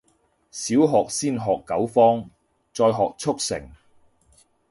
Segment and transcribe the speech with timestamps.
[0.49, 2.27] 小學先學九方，
[2.73, 3.69] 再學速成